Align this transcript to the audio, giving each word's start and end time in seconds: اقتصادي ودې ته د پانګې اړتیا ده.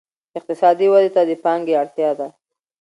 اقتصادي 0.37 0.87
ودې 0.89 1.09
ته 1.15 1.21
د 1.29 1.31
پانګې 1.43 1.73
اړتیا 1.81 2.09
ده. 2.19 2.27